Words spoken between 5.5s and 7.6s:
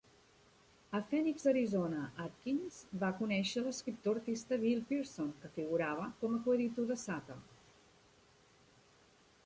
figurava com a coeditor de "Sata".